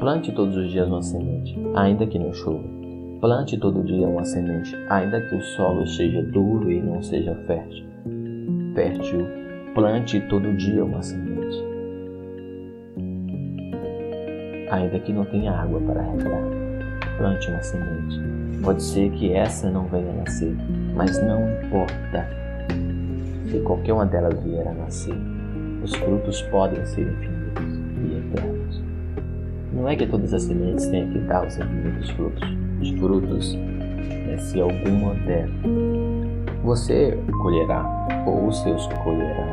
[0.00, 2.64] Plante todos os dias uma semente, ainda que não chova.
[3.20, 7.84] Plante todo dia uma semente, ainda que o solo seja duro e não seja fértil.
[8.74, 9.26] Fértil,
[9.74, 11.62] plante todo dia uma semente,
[14.70, 16.44] ainda que não tenha água para regar.
[17.18, 18.18] Plante uma semente.
[18.62, 20.56] Pode ser que essa não venha a nascer,
[20.94, 22.26] mas não importa.
[23.50, 25.14] Se qualquer uma delas vier a nascer,
[25.84, 27.39] os frutos podem ser infinitos.
[29.80, 32.46] Não é que todas as sementes tenham que dar os infinitos frutos.
[32.82, 33.58] Os frutos,
[34.28, 35.48] é se alguma der,
[36.62, 37.82] você colherá,
[38.26, 39.46] ou os seus colherão.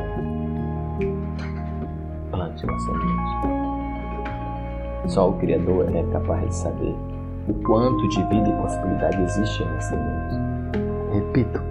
[2.30, 3.38] Plante uma semente.
[5.06, 6.94] Só o Criador é capaz de saber
[7.48, 10.34] o quanto de vida e possibilidade existe na semente.
[11.14, 11.62] Repito,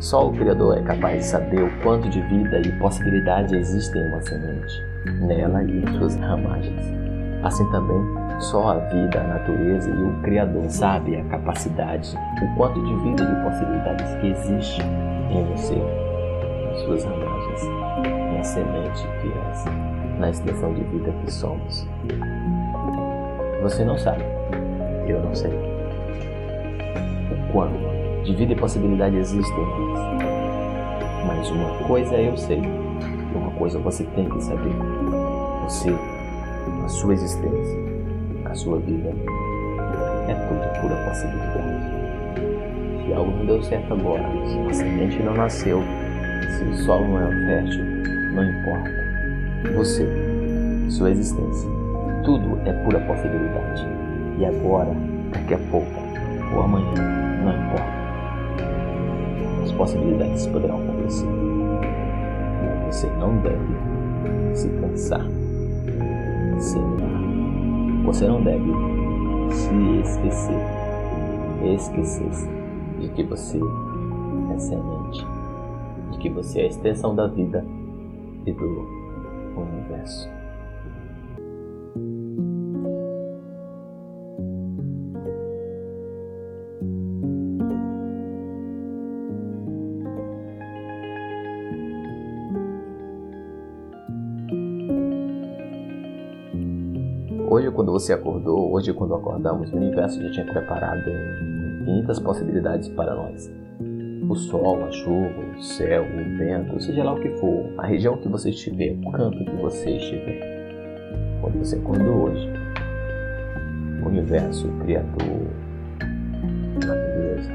[0.00, 4.08] só o Criador é capaz de saber o quanto de vida e possibilidade existe em
[4.08, 4.82] uma semente,
[5.18, 7.11] nela e em suas ramagens.
[7.42, 8.00] Assim também,
[8.38, 13.24] só a vida, a natureza e o Criador sabe a capacidade, o quanto de vida
[13.24, 14.80] e possibilidades que existe
[15.30, 17.62] em você, em suas ramagens,
[18.36, 19.64] na semente que és,
[20.20, 21.86] na extensão de vida que somos.
[23.62, 24.22] Você não sabe,
[25.08, 25.50] eu não sei.
[25.50, 27.74] O quanto
[28.24, 30.00] de vida e possibilidade existem em nós.
[31.26, 32.62] Mas uma coisa eu sei,
[33.34, 34.72] uma coisa você tem que saber.
[35.64, 35.90] Você,
[36.84, 37.78] a sua existência,
[38.44, 39.10] a sua vida,
[40.28, 41.92] é tudo pura possibilidade.
[43.04, 45.82] Se algo não deu certo agora, se uma semente não nasceu,
[46.58, 47.84] se o solo não é fértil,
[48.34, 48.90] não importa.
[49.76, 50.06] Você,
[50.88, 51.70] sua existência,
[52.24, 53.86] tudo é pura possibilidade.
[54.38, 54.94] E agora,
[55.32, 55.90] daqui a pouco,
[56.54, 56.94] ou amanhã,
[57.44, 58.02] não importa
[59.62, 61.26] as possibilidades poderão acontecer.
[62.84, 65.26] Mas você não deve se cansar,
[68.04, 68.70] Você não deve
[69.50, 70.60] se esquecer,
[71.74, 72.48] esquecer-se
[73.00, 73.58] de que você
[74.54, 75.26] é semente,
[76.10, 77.64] de que você é a extensão da vida
[78.46, 78.86] e do
[79.56, 80.41] universo.
[97.52, 101.10] Hoje, quando você acordou, hoje, quando acordamos, o universo já tinha preparado
[101.80, 103.52] infinitas possibilidades para nós.
[104.26, 108.16] O sol, a chuva, o céu, o vento, seja lá o que for, a região
[108.16, 110.40] que você estiver, o canto que você estiver.
[111.42, 112.48] Quando você acordou hoje,
[114.02, 115.46] o universo, o Criador,
[116.00, 117.52] a natureza,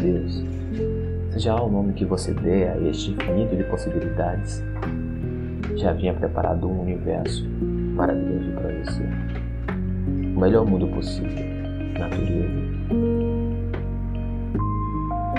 [0.00, 0.42] Deus,
[1.30, 4.64] seja lá o nome que você dê a este infinito de possibilidades,
[5.76, 7.44] já havia preparado um universo
[7.94, 9.02] maravilhoso para você.
[10.36, 11.44] O melhor mundo possível,
[11.98, 12.74] natureza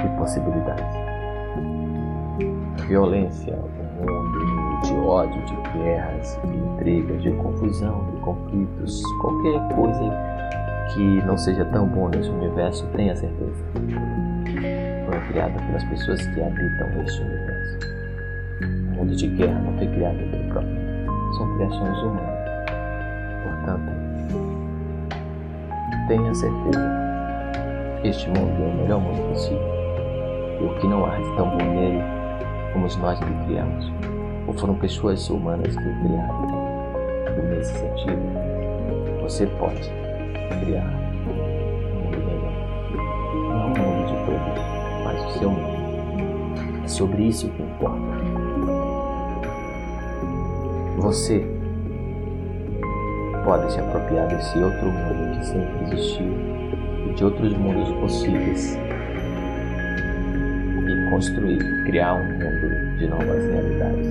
[0.03, 0.95] e possibilidades.
[2.87, 10.35] Violência, um mundo de ódio, de guerras, de intrigas, de confusão, de conflitos, qualquer coisa
[10.93, 13.65] que não seja tão bom nesse universo, tenha certeza.
[15.05, 17.79] Foi criada pelas pessoas que habitam este universo.
[18.61, 20.85] O mundo de guerra não foi criado pelo próprio.
[21.37, 22.34] São criações humanas.
[23.65, 23.91] Portanto,
[26.07, 26.87] tenha certeza,
[28.03, 29.59] este mundo é o melhor mundo possível.
[30.61, 32.03] E o que não há de tão bom nele,
[32.73, 33.91] fomos nós que criamos,
[34.45, 36.47] ou foram pessoas humanas que o criaram.
[37.37, 38.21] E nesse sentido,
[39.23, 39.89] você pode
[40.63, 40.85] criar
[41.25, 41.33] um
[42.03, 42.53] mundo melhor.
[43.49, 44.63] Não o mundo de todos,
[45.03, 46.83] mas o seu mundo.
[46.83, 47.97] É sobre isso que importa.
[50.97, 51.64] Você
[53.45, 56.33] pode se apropriar desse outro mundo que sempre existiu
[57.07, 58.75] e de outros mundos possíveis
[60.87, 64.07] e construir, criar um mundo de novas realidades.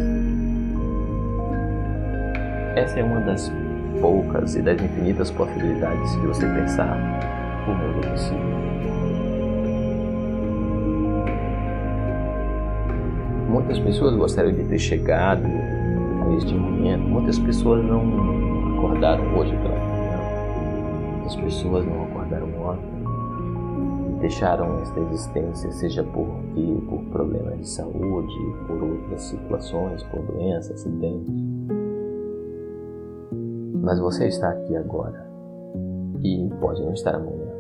[2.76, 3.52] Essa é uma das
[4.00, 6.96] poucas e das infinitas possibilidades de você pensar
[7.66, 8.54] o mundo possível.
[13.48, 18.53] Muitas pessoas gostariam de ter chegado a este momento, muitas pessoas não
[18.84, 20.18] acordaram hoje pela manhã,
[21.24, 26.26] as pessoas não acordaram ontem, deixaram esta existência, seja por,
[26.88, 28.34] por problemas de saúde,
[28.66, 31.32] por outras situações, por doenças, acidentes.
[33.82, 35.26] Mas você está aqui agora
[36.22, 37.54] e pode não estar amanhã.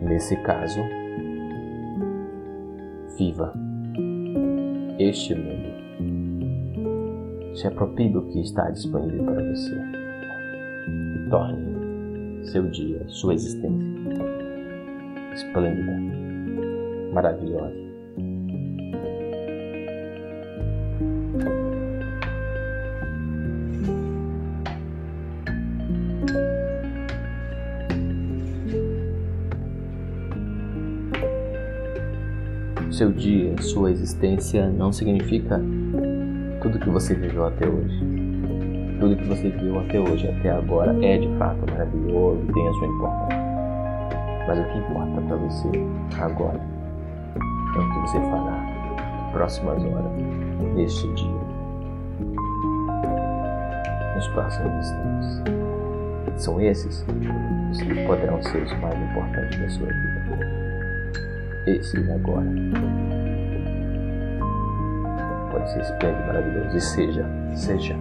[0.00, 0.80] Nesse caso,
[3.16, 3.52] viva
[4.98, 5.73] este mundo
[7.54, 9.74] Se aproprie do que está disponível para você
[11.16, 13.86] e torne seu dia, sua existência
[15.34, 15.92] esplêndida,
[17.12, 17.84] maravilhosa.
[32.90, 35.60] Seu dia, sua existência não significa
[36.64, 38.00] tudo que você viveu até hoje.
[38.98, 42.86] Tudo que você viu até hoje, até agora, é de fato maravilhoso, tem a sua
[42.86, 43.44] importância.
[44.48, 45.68] Mas o que importa para você
[46.18, 46.60] agora
[47.76, 50.12] é o que você fará nas próximas horas,
[50.74, 51.40] neste dia,
[54.14, 55.42] nos próximos instantes.
[56.42, 57.04] São esses
[57.72, 60.14] os que poderão ser os mais importantes da sua vida
[61.66, 63.03] esse agora.
[65.54, 66.76] Pode ser esplêndido, maravilhoso.
[66.76, 67.24] E seja,
[67.54, 67.96] seja.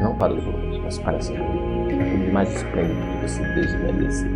[0.00, 1.34] Não para os outros, mas para si.
[1.34, 4.30] Tudo de mais esplêndido que você desejaria ser.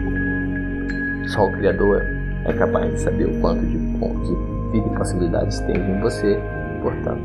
[1.29, 2.02] Só o Criador
[2.44, 6.38] é capaz de saber o quanto de, de vida e possibilidades tem em você.
[6.82, 7.23] Portanto,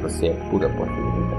[0.00, 1.29] você é pura possibilidade.